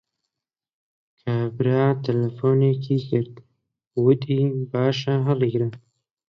[1.19, 3.33] کابرا تەلەفۆنێکی کرد،
[3.95, 4.39] گوتی
[4.71, 5.69] باشە هەڵیگرە